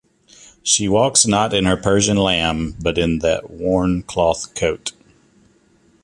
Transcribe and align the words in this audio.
She 0.63 0.87
walks 0.87 1.27
not 1.27 1.53
in 1.53 1.65
her 1.65 1.77
Persian 1.77 2.17
lamb, 2.17 2.75
but 2.81 2.97
in 2.97 3.19
that 3.19 3.51
worn 3.51 4.01
cloth 4.01 4.55
coat. 4.55 4.93